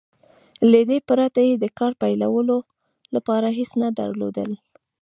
[0.71, 2.57] له دې پرته يې د کار پيلولو
[3.15, 4.51] لپاره هېڅ نه درلودل.